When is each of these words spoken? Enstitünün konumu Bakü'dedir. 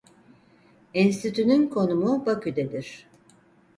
Enstitünün 0.93 1.67
konumu 1.69 2.25
Bakü'dedir. 2.25 3.07